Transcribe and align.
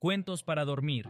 Cuentos 0.00 0.44
para 0.44 0.64
dormir. 0.64 1.08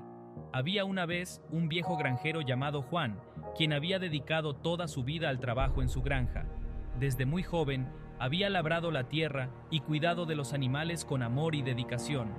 Había 0.50 0.86
una 0.86 1.04
vez 1.04 1.42
un 1.50 1.69
viejo 1.69 1.98
granjero 1.98 2.40
llamado 2.40 2.81
Juan, 2.81 3.20
quien 3.54 3.74
había 3.74 3.98
dedicado 3.98 4.56
toda 4.56 4.88
su 4.88 5.04
vida 5.04 5.29
al 5.29 5.40
trabajo 5.40 5.82
en 5.82 5.90
su 5.90 6.00
granja. 6.00 6.46
Desde 6.98 7.27
muy 7.27 7.43
joven, 7.43 7.93
había 8.19 8.48
labrado 8.48 8.90
la 8.90 9.11
tierra 9.11 9.51
y 9.71 9.80
cuidado 9.80 10.24
de 10.24 10.37
los 10.37 10.54
animales 10.54 11.04
con 11.04 11.22
amor 11.22 11.54
y 11.54 11.61
dedicación. 11.61 12.32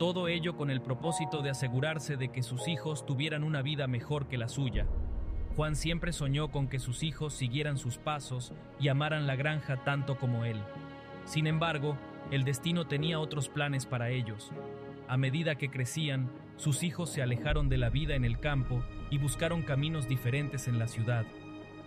Todo 0.00 0.26
ello 0.26 0.56
con 0.56 0.72
el 0.72 0.82
propósito 0.82 1.40
de 1.40 1.50
asegurarse 1.50 2.16
de 2.16 2.32
que 2.32 2.42
sus 2.42 2.66
hijos 2.66 3.06
tuvieran 3.06 3.44
una 3.44 3.62
vida 3.62 3.86
mejor 3.86 4.26
que 4.26 4.38
la 4.38 4.48
suya. 4.48 4.88
Juan 5.54 5.76
siempre 5.76 6.12
soñó 6.12 6.50
con 6.50 6.66
que 6.66 6.80
sus 6.80 7.04
hijos 7.04 7.32
siguieran 7.32 7.78
sus 7.78 7.98
pasos 7.98 8.52
y 8.80 8.88
amaran 8.88 9.28
la 9.28 9.36
granja 9.36 9.84
tanto 9.84 10.18
como 10.18 10.44
él. 10.44 10.60
Sin 11.26 11.46
embargo, 11.46 11.96
el 12.32 12.42
destino 12.42 12.88
tenía 12.88 13.20
otros 13.20 13.48
planes 13.48 13.86
para 13.86 14.10
ellos. 14.10 14.50
A 15.12 15.18
medida 15.18 15.56
que 15.56 15.68
crecían, 15.68 16.30
sus 16.56 16.82
hijos 16.82 17.12
se 17.12 17.20
alejaron 17.20 17.68
de 17.68 17.76
la 17.76 17.90
vida 17.90 18.14
en 18.14 18.24
el 18.24 18.40
campo 18.40 18.82
y 19.10 19.18
buscaron 19.18 19.60
caminos 19.60 20.08
diferentes 20.08 20.68
en 20.68 20.78
la 20.78 20.88
ciudad. 20.88 21.26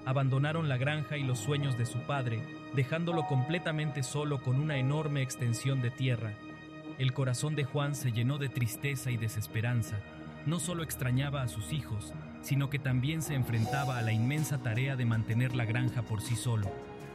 Abandonaron 0.06 0.70
la 0.70 0.78
granja 0.78 1.18
y 1.18 1.24
los 1.24 1.40
sueños 1.40 1.76
de 1.76 1.88
su 1.88 1.98
padre, 2.02 2.40
dejándolo 2.76 3.26
completamente 3.26 4.04
solo 4.04 4.44
con 4.44 4.60
una 4.60 4.78
enorme 4.78 5.24
extensión 5.24 5.82
de 5.82 5.90
tierra. 5.90 6.34
El 7.00 7.14
corazón 7.14 7.56
de 7.56 7.64
Juan 7.64 7.96
se 7.96 8.12
llenó 8.12 8.38
de 8.38 8.48
tristeza 8.48 9.10
y 9.10 9.18
desesperanza. 9.18 9.98
No 10.46 10.60
solo 10.60 10.84
extrañaba 10.84 11.42
a 11.42 11.48
sus 11.48 11.74
hijos, 11.74 12.14
sino 12.42 12.70
que 12.70 12.78
también 12.78 13.24
se 13.24 13.34
enfrentaba 13.34 13.98
a 13.98 14.04
la 14.04 14.12
inmensa 14.12 14.60
tarea 14.60 14.96
de 14.96 15.06
mantener 15.06 15.56
la 15.56 15.66
granja 15.66 16.04
por 16.04 16.22
sí 16.22 16.36
solo. 16.36 16.72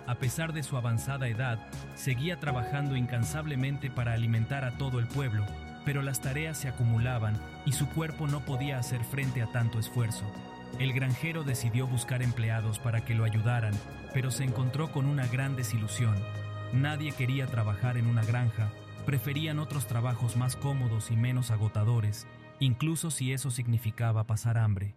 A 0.08 0.16
pesar 0.16 0.54
de 0.54 0.64
su 0.64 0.76
avanzada 0.76 1.28
edad, 1.28 1.68
seguía 1.94 2.40
trabajando 2.40 2.96
incansablemente 2.96 3.92
para 3.92 4.14
alimentar 4.14 4.64
a 4.64 4.76
todo 4.76 4.98
el 4.98 5.06
pueblo, 5.06 5.46
pero 5.84 6.02
las 6.02 6.20
tareas 6.20 6.58
se 6.58 6.68
acumulaban 6.68 7.40
y 7.66 7.72
su 7.72 7.88
cuerpo 7.88 8.26
no 8.26 8.40
podía 8.40 8.78
hacer 8.78 9.04
frente 9.04 9.42
a 9.42 9.46
tanto 9.46 9.78
esfuerzo. 9.78 10.24
El 10.78 10.92
granjero 10.92 11.42
decidió 11.42 11.86
buscar 11.86 12.22
empleados 12.22 12.78
para 12.78 13.04
que 13.04 13.14
lo 13.14 13.24
ayudaran, 13.24 13.74
pero 14.14 14.30
se 14.30 14.44
encontró 14.44 14.92
con 14.92 15.06
una 15.06 15.26
gran 15.26 15.56
desilusión. 15.56 16.16
Nadie 16.72 17.12
quería 17.12 17.46
trabajar 17.46 17.96
en 17.96 18.06
una 18.06 18.24
granja, 18.24 18.70
preferían 19.04 19.58
otros 19.58 19.86
trabajos 19.86 20.36
más 20.36 20.56
cómodos 20.56 21.10
y 21.10 21.16
menos 21.16 21.50
agotadores, 21.50 22.26
incluso 22.60 23.10
si 23.10 23.32
eso 23.32 23.50
significaba 23.50 24.26
pasar 24.26 24.56
hambre. 24.58 24.94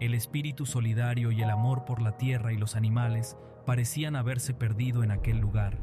El 0.00 0.14
espíritu 0.14 0.64
solidario 0.64 1.30
y 1.30 1.42
el 1.42 1.50
amor 1.50 1.84
por 1.84 2.00
la 2.00 2.16
tierra 2.16 2.52
y 2.52 2.56
los 2.56 2.74
animales 2.74 3.36
parecían 3.66 4.16
haberse 4.16 4.54
perdido 4.54 5.04
en 5.04 5.10
aquel 5.10 5.38
lugar. 5.38 5.78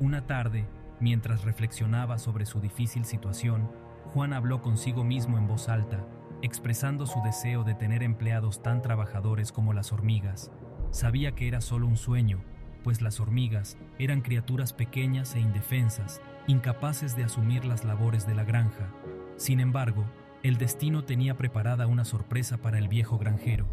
Una 0.00 0.26
tarde, 0.26 0.66
mientras 1.02 1.42
reflexionaba 1.42 2.16
sobre 2.16 2.46
su 2.46 2.60
difícil 2.60 3.04
situación, 3.04 3.68
Juan 4.14 4.32
habló 4.32 4.62
consigo 4.62 5.02
mismo 5.04 5.36
en 5.36 5.48
voz 5.48 5.68
alta, 5.68 6.06
expresando 6.42 7.06
su 7.06 7.20
deseo 7.22 7.64
de 7.64 7.74
tener 7.74 8.02
empleados 8.02 8.62
tan 8.62 8.82
trabajadores 8.82 9.52
como 9.52 9.72
las 9.72 9.92
hormigas. 9.92 10.52
Sabía 10.90 11.32
que 11.32 11.48
era 11.48 11.60
solo 11.60 11.88
un 11.88 11.96
sueño, 11.96 12.42
pues 12.84 13.02
las 13.02 13.18
hormigas 13.20 13.76
eran 13.98 14.20
criaturas 14.20 14.72
pequeñas 14.72 15.34
e 15.34 15.40
indefensas, 15.40 16.22
incapaces 16.46 17.16
de 17.16 17.24
asumir 17.24 17.64
las 17.64 17.84
labores 17.84 18.26
de 18.26 18.34
la 18.34 18.44
granja. 18.44 18.88
Sin 19.36 19.58
embargo, 19.60 20.04
el 20.44 20.56
destino 20.56 21.04
tenía 21.04 21.36
preparada 21.36 21.86
una 21.86 22.04
sorpresa 22.04 22.58
para 22.58 22.78
el 22.78 22.88
viejo 22.88 23.18
granjero. 23.18 23.66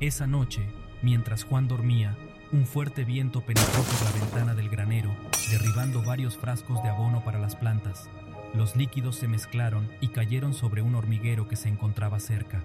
Esa 0.00 0.26
noche, 0.26 0.68
mientras 1.02 1.44
Juan 1.44 1.68
dormía, 1.68 2.16
un 2.52 2.66
fuerte 2.66 3.04
viento 3.04 3.40
penetró 3.40 3.82
por 3.82 4.02
la 4.04 4.20
ventana 4.20 4.54
del 4.54 4.68
granero, 4.68 5.14
derribando 5.50 6.02
varios 6.02 6.36
frascos 6.36 6.82
de 6.82 6.88
abono 6.88 7.24
para 7.24 7.38
las 7.38 7.56
plantas. 7.56 8.08
Los 8.54 8.76
líquidos 8.76 9.16
se 9.16 9.28
mezclaron 9.28 9.88
y 10.00 10.08
cayeron 10.08 10.54
sobre 10.54 10.82
un 10.82 10.94
hormiguero 10.94 11.48
que 11.48 11.56
se 11.56 11.68
encontraba 11.68 12.20
cerca. 12.20 12.62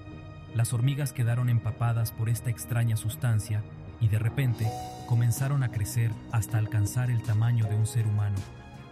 Las 0.54 0.74
hormigas 0.74 1.14
quedaron 1.14 1.50
empapadas 1.50 2.12
por 2.12 2.30
esta 2.30 2.50
extraña 2.50 2.98
sustancia 2.98 3.64
y 4.00 4.08
de 4.08 4.20
repente 4.20 4.68
comenzaron 5.08 5.64
a 5.64 5.72
crecer 5.72 6.12
hasta 6.32 6.58
alcanzar 6.58 7.10
el 7.10 7.24
tamaño 7.24 7.66
de 7.66 7.76
un 7.76 7.88
ser 7.88 8.06
humano. 8.08 8.38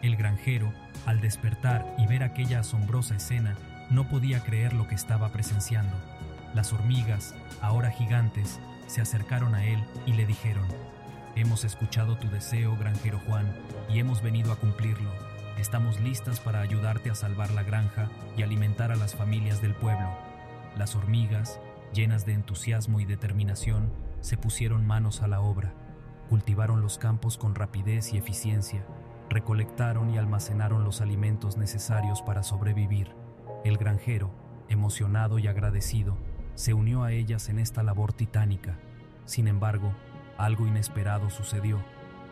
El 0.01 0.15
granjero, 0.15 0.73
al 1.05 1.21
despertar 1.21 1.95
y 1.97 2.07
ver 2.07 2.23
aquella 2.23 2.59
asombrosa 2.59 3.15
escena, 3.15 3.57
no 3.89 4.09
podía 4.09 4.43
creer 4.43 4.73
lo 4.73 4.87
que 4.87 4.95
estaba 4.95 5.31
presenciando. 5.31 5.95
Las 6.53 6.73
hormigas, 6.73 7.35
ahora 7.61 7.91
gigantes, 7.91 8.59
se 8.87 9.01
acercaron 9.01 9.53
a 9.53 9.65
él 9.65 9.83
y 10.05 10.13
le 10.13 10.25
dijeron, 10.25 10.65
Hemos 11.35 11.63
escuchado 11.65 12.17
tu 12.17 12.27
deseo, 12.29 12.75
granjero 12.77 13.19
Juan, 13.27 13.45
y 13.89 13.99
hemos 13.99 14.23
venido 14.23 14.51
a 14.51 14.55
cumplirlo. 14.55 15.11
Estamos 15.59 15.99
listas 15.99 16.39
para 16.39 16.61
ayudarte 16.61 17.11
a 17.11 17.15
salvar 17.15 17.51
la 17.51 17.61
granja 17.61 18.09
y 18.35 18.41
alimentar 18.41 18.91
a 18.91 18.95
las 18.95 19.15
familias 19.15 19.61
del 19.61 19.75
pueblo. 19.75 20.09
Las 20.77 20.95
hormigas, 20.95 21.59
llenas 21.93 22.25
de 22.25 22.33
entusiasmo 22.33 22.99
y 22.99 23.05
determinación, 23.05 23.91
se 24.21 24.35
pusieron 24.35 24.87
manos 24.87 25.21
a 25.21 25.27
la 25.27 25.41
obra. 25.41 25.73
Cultivaron 26.27 26.81
los 26.81 26.97
campos 26.97 27.37
con 27.37 27.53
rapidez 27.53 28.13
y 28.13 28.17
eficiencia, 28.17 28.83
recolectaron 29.29 30.09
y 30.09 30.17
almacenaron 30.17 30.83
los 30.83 31.01
alimentos 31.01 31.55
necesarios 31.55 32.21
para 32.23 32.41
sobrevivir. 32.41 33.11
El 33.63 33.77
granjero, 33.77 34.31
emocionado 34.69 35.37
y 35.37 35.47
agradecido, 35.47 36.17
se 36.57 36.73
unió 36.73 37.03
a 37.03 37.13
ellas 37.13 37.47
en 37.47 37.59
esta 37.59 37.83
labor 37.83 38.11
titánica. 38.11 38.77
Sin 39.23 39.47
embargo, 39.47 39.93
algo 40.37 40.67
inesperado 40.67 41.29
sucedió 41.29 41.81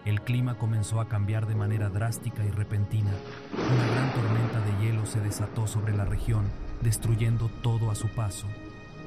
el 0.05 0.21
clima 0.21 0.53
comenzó 0.59 1.01
a 1.01 1.09
cambiar 1.09 1.47
de 1.47 1.55
manera 1.55 1.89
drástica 1.89 2.45
y 2.45 2.51
repentina. 2.51 3.11
Una 3.53 3.87
gran 3.87 4.13
tormenta 4.13 4.59
de 4.59 4.85
hielo 4.85 5.03
se 5.07 5.19
desató 5.19 5.65
sobre 5.65 5.97
la 5.97 6.05
región, 6.05 6.45
destruyendo 6.81 7.49
todo 7.63 7.89
a 7.89 7.95
su 7.95 8.07
paso. 8.09 8.45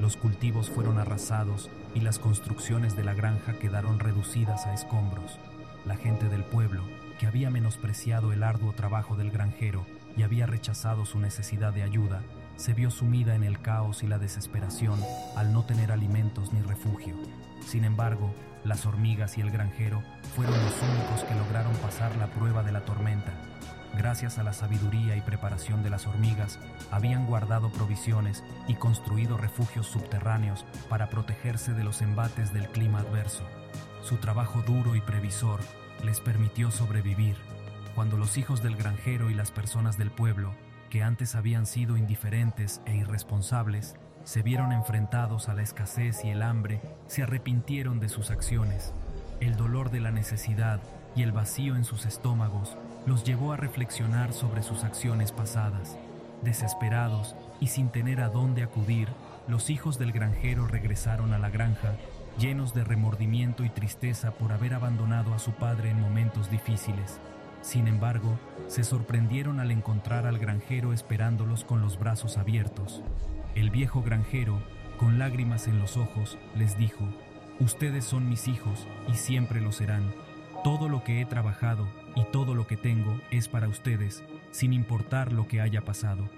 Los 0.00 0.16
cultivos 0.16 0.68
fueron 0.68 0.98
arrasados 0.98 1.70
y 1.94 2.00
las 2.00 2.18
construcciones 2.18 2.96
de 2.96 3.04
la 3.04 3.14
granja 3.14 3.52
quedaron 3.60 4.00
reducidas 4.00 4.66
a 4.66 4.74
escombros. 4.74 5.38
La 5.86 5.96
gente 5.96 6.28
del 6.28 6.42
pueblo, 6.42 6.82
que 7.20 7.28
había 7.28 7.48
menospreciado 7.48 8.32
el 8.32 8.42
arduo 8.42 8.72
trabajo 8.72 9.14
del 9.14 9.30
granjero 9.30 9.86
y 10.16 10.24
había 10.24 10.46
rechazado 10.46 11.06
su 11.06 11.20
necesidad 11.20 11.72
de 11.72 11.84
ayuda, 11.84 12.22
se 12.58 12.74
vio 12.74 12.90
sumida 12.90 13.36
en 13.36 13.44
el 13.44 13.60
caos 13.60 14.02
y 14.02 14.08
la 14.08 14.18
desesperación 14.18 15.00
al 15.36 15.52
no 15.52 15.64
tener 15.64 15.92
alimentos 15.92 16.52
ni 16.52 16.60
refugio. 16.60 17.14
Sin 17.64 17.84
embargo, 17.84 18.34
las 18.64 18.84
hormigas 18.84 19.38
y 19.38 19.40
el 19.40 19.50
granjero 19.50 20.02
fueron 20.34 20.54
los 20.64 20.74
únicos 20.82 21.24
que 21.24 21.34
lograron 21.36 21.74
pasar 21.76 22.14
la 22.16 22.26
prueba 22.26 22.64
de 22.64 22.72
la 22.72 22.84
tormenta. 22.84 23.32
Gracias 23.96 24.38
a 24.38 24.42
la 24.42 24.52
sabiduría 24.52 25.16
y 25.16 25.20
preparación 25.20 25.82
de 25.82 25.90
las 25.90 26.06
hormigas, 26.06 26.58
habían 26.90 27.26
guardado 27.26 27.70
provisiones 27.70 28.42
y 28.66 28.74
construido 28.74 29.38
refugios 29.38 29.86
subterráneos 29.86 30.66
para 30.88 31.08
protegerse 31.08 31.72
de 31.72 31.84
los 31.84 32.02
embates 32.02 32.52
del 32.52 32.68
clima 32.68 32.98
adverso. 32.98 33.44
Su 34.02 34.16
trabajo 34.16 34.62
duro 34.62 34.96
y 34.96 35.00
previsor 35.00 35.60
les 36.04 36.20
permitió 36.20 36.70
sobrevivir. 36.70 37.36
Cuando 37.94 38.16
los 38.16 38.36
hijos 38.36 38.62
del 38.62 38.76
granjero 38.76 39.30
y 39.30 39.34
las 39.34 39.50
personas 39.52 39.96
del 39.96 40.10
pueblo, 40.10 40.54
que 40.88 41.02
antes 41.02 41.34
habían 41.34 41.66
sido 41.66 41.96
indiferentes 41.96 42.80
e 42.86 42.96
irresponsables, 42.96 43.96
se 44.24 44.42
vieron 44.42 44.72
enfrentados 44.72 45.48
a 45.48 45.54
la 45.54 45.62
escasez 45.62 46.24
y 46.24 46.30
el 46.30 46.42
hambre, 46.42 46.80
se 47.06 47.22
arrepintieron 47.22 48.00
de 48.00 48.08
sus 48.08 48.30
acciones. 48.30 48.92
El 49.40 49.56
dolor 49.56 49.90
de 49.90 50.00
la 50.00 50.10
necesidad 50.10 50.80
y 51.14 51.22
el 51.22 51.32
vacío 51.32 51.76
en 51.76 51.84
sus 51.84 52.06
estómagos 52.06 52.76
los 53.06 53.24
llevó 53.24 53.52
a 53.52 53.56
reflexionar 53.56 54.32
sobre 54.32 54.62
sus 54.62 54.84
acciones 54.84 55.32
pasadas. 55.32 55.96
Desesperados 56.42 57.34
y 57.60 57.68
sin 57.68 57.88
tener 57.88 58.20
a 58.20 58.28
dónde 58.28 58.62
acudir, 58.62 59.08
los 59.48 59.70
hijos 59.70 59.98
del 59.98 60.12
granjero 60.12 60.66
regresaron 60.66 61.32
a 61.32 61.38
la 61.38 61.48
granja, 61.48 61.94
llenos 62.38 62.74
de 62.74 62.84
remordimiento 62.84 63.64
y 63.64 63.70
tristeza 63.70 64.32
por 64.32 64.52
haber 64.52 64.74
abandonado 64.74 65.34
a 65.34 65.38
su 65.38 65.52
padre 65.52 65.90
en 65.90 66.00
momentos 66.00 66.50
difíciles. 66.50 67.18
Sin 67.62 67.88
embargo, 67.88 68.38
se 68.66 68.84
sorprendieron 68.84 69.60
al 69.60 69.70
encontrar 69.70 70.26
al 70.26 70.38
granjero 70.38 70.92
esperándolos 70.92 71.64
con 71.64 71.80
los 71.80 71.98
brazos 71.98 72.38
abiertos. 72.38 73.02
El 73.54 73.70
viejo 73.70 74.02
granjero, 74.02 74.60
con 74.98 75.18
lágrimas 75.18 75.68
en 75.68 75.78
los 75.78 75.96
ojos, 75.96 76.38
les 76.56 76.76
dijo, 76.78 77.04
Ustedes 77.60 78.04
son 78.04 78.28
mis 78.28 78.46
hijos 78.46 78.86
y 79.08 79.14
siempre 79.14 79.60
lo 79.60 79.72
serán. 79.72 80.14
Todo 80.62 80.88
lo 80.88 81.02
que 81.02 81.20
he 81.20 81.24
trabajado 81.24 81.88
y 82.14 82.24
todo 82.30 82.54
lo 82.54 82.66
que 82.66 82.76
tengo 82.76 83.20
es 83.30 83.48
para 83.48 83.68
ustedes, 83.68 84.22
sin 84.52 84.72
importar 84.72 85.32
lo 85.32 85.48
que 85.48 85.60
haya 85.60 85.82
pasado. 85.82 86.28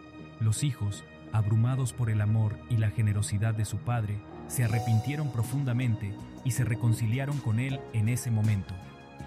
Los 0.40 0.62
hijos, 0.62 1.04
abrumados 1.32 1.92
por 1.92 2.08
el 2.08 2.22
amor 2.22 2.56
y 2.70 2.78
la 2.78 2.90
generosidad 2.90 3.54
de 3.54 3.66
su 3.66 3.78
padre, 3.78 4.18
se 4.46 4.64
arrepintieron 4.64 5.30
profundamente 5.30 6.12
y 6.44 6.52
se 6.52 6.64
reconciliaron 6.64 7.38
con 7.38 7.60
él 7.60 7.80
en 7.92 8.08
ese 8.08 8.30
momento. 8.30 8.74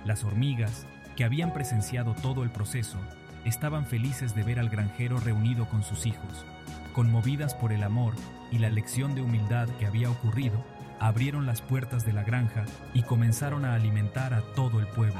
Las 0.04 0.24
hormigas, 0.24 0.88
que 1.16 1.24
habían 1.24 1.54
presenciado 1.54 2.14
todo 2.14 2.44
el 2.44 2.50
proceso, 2.50 2.98
estaban 3.46 3.86
felices 3.86 4.36
de 4.36 4.44
ver 4.44 4.60
al 4.60 4.70
granjero 4.70 5.20
reunido 5.20 5.68
con 5.68 5.84
sus 5.84 6.06
hijos. 6.06 6.46
Conmovidas 6.94 7.56
por 7.56 7.72
el 7.72 7.84
amor 7.84 8.14
y 8.52 8.60
la 8.60 8.70
lección 8.70 9.16
de 9.16 9.22
humildad 9.22 9.68
que 9.80 9.86
había 9.86 10.10
ocurrido, 10.10 10.64
abrieron 11.00 11.46
las 11.46 11.62
puertas 11.62 12.06
de 12.06 12.14
la 12.14 12.24
granja 12.24 12.66
y 12.94 13.04
comenzaron 13.04 13.66
a 13.66 13.74
alimentar 13.76 14.34
a 14.34 14.42
todo 14.56 14.80
el 14.80 14.88
pueblo. 14.88 15.20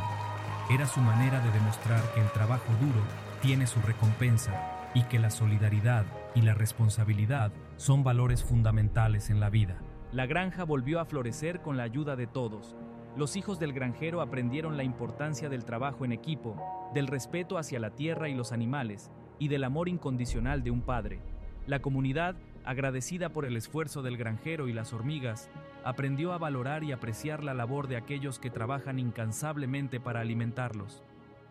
Era 0.70 0.88
su 0.88 1.02
manera 1.02 1.40
de 1.42 1.52
demostrar 1.52 2.02
que 2.14 2.22
el 2.22 2.32
trabajo 2.32 2.72
duro 2.80 3.02
tiene 3.42 3.68
su 3.68 3.82
recompensa 3.82 4.54
y 4.94 5.04
que 5.04 5.20
la 5.20 5.30
solidaridad 5.30 6.06
y 6.36 6.42
la 6.42 6.54
responsabilidad 6.54 7.52
son 7.78 8.04
valores 8.04 8.44
fundamentales 8.44 9.30
en 9.30 9.40
la 9.40 9.50
vida. 9.50 9.78
La 10.12 10.26
granja 10.26 10.64
volvió 10.64 11.00
a 11.00 11.06
florecer 11.06 11.62
con 11.62 11.76
la 11.76 11.84
ayuda 11.84 12.16
de 12.16 12.28
todos. 12.28 12.76
Los 13.16 13.36
hijos 13.36 13.60
del 13.60 13.74
granjero 13.74 14.22
aprendieron 14.22 14.76
la 14.76 14.84
importancia 14.84 15.48
del 15.48 15.66
trabajo 15.66 16.04
en 16.04 16.12
equipo, 16.12 16.56
del 16.96 17.06
respeto 17.06 17.60
hacia 17.60 17.80
la 17.80 17.92
tierra 17.92 18.28
y 18.28 18.34
los 18.34 18.52
animales, 18.52 19.12
y 19.38 19.50
del 19.50 19.64
amor 19.64 19.88
incondicional 19.88 20.64
de 20.64 20.72
un 20.72 20.82
padre. 20.82 21.20
La 21.68 21.80
comunidad, 21.80 22.36
agradecida 22.66 23.30
por 23.30 23.46
el 23.46 23.56
esfuerzo 23.56 24.02
del 24.02 24.18
granjero 24.18 24.68
y 24.68 24.74
las 24.74 24.94
hormigas, 24.94 25.52
aprendió 25.84 26.34
a 26.34 26.40
valorar 26.40 26.84
y 26.84 26.92
apreciar 26.92 27.44
la 27.44 27.54
labor 27.54 27.88
de 27.88 27.98
aquellos 27.98 28.40
que 28.40 28.50
trabajan 28.50 28.98
incansablemente 28.98 30.00
para 30.00 30.22
alimentarlos. 30.22 31.04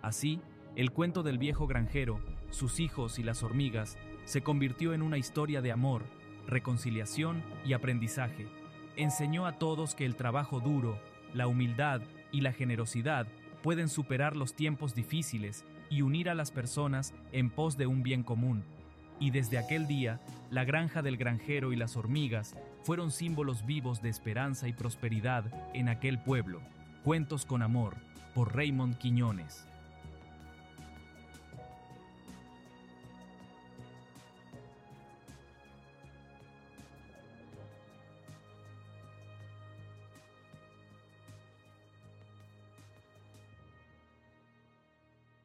Así, 0.03 0.41
el 0.75 0.91
cuento 0.91 1.23
del 1.23 1.39
viejo 1.39 1.69
granjero, 1.69 2.19
sus 2.51 2.81
hijos 2.81 3.21
y 3.21 3.23
las 3.23 3.45
hormigas 3.45 3.99
se 4.25 4.43
convirtió 4.43 4.95
en 4.95 5.03
una 5.03 5.19
historia 5.19 5.63
de 5.63 5.71
amor, 5.71 6.03
reconciliación 6.47 7.43
y 7.65 7.73
aprendizaje. 7.73 8.49
Enseñó 8.97 9.47
a 9.47 9.59
todos 9.59 9.95
que 9.95 10.05
el 10.05 10.17
trabajo 10.17 10.61
duro, 10.61 10.99
la 11.35 11.47
humildad 11.47 12.01
y 12.31 12.41
la 12.41 12.53
generosidad 12.53 13.27
pueden 13.63 13.89
superar 13.89 14.37
los 14.37 14.55
tiempos 14.55 14.95
difíciles 14.95 15.65
y 15.91 16.03
unir 16.03 16.29
a 16.29 16.35
las 16.35 16.51
personas 16.51 17.15
en 17.33 17.51
pos 17.51 17.77
de 17.77 17.87
un 17.87 18.03
bien 18.03 18.23
común. 18.23 18.65
Y 19.21 19.31
desde 19.31 19.59
aquel 19.59 19.87
día, 19.87 20.21
la 20.51 20.65
granja 20.65 21.03
del 21.03 21.17
granjero 21.17 21.73
y 21.73 21.77
las 21.77 21.97
hormigas 21.97 22.57
fueron 22.83 23.11
símbolos 23.11 23.65
vivos 23.65 24.03
de 24.03 24.09
esperanza 24.09 24.69
y 24.69 24.73
prosperidad 24.73 25.45
en 25.75 25.89
aquel 25.89 26.19
pueblo. 26.19 26.61
Cuentos 27.05 27.47
con 27.47 27.63
amor, 27.63 27.97
por 28.35 28.57
Raymond 28.57 28.99
Quiñones. 28.99 29.67